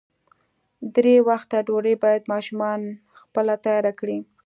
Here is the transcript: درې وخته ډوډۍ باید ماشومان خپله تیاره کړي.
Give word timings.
درې 0.95 1.15
وخته 1.29 1.57
ډوډۍ 1.67 1.95
باید 2.03 2.29
ماشومان 2.33 2.81
خپله 3.21 3.53
تیاره 3.65 3.91
کړي. 3.99 4.17